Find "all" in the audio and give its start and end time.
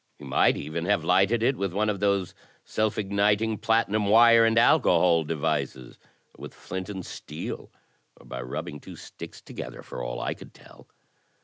10.03-10.19